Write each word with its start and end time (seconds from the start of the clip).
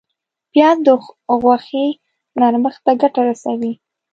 پیاز 0.51 0.77
د 0.87 0.89
غوښې 1.41 1.87
نرمښت 2.39 2.81
ته 2.85 2.91
ګټه 3.01 3.21
رسوي 3.29 3.73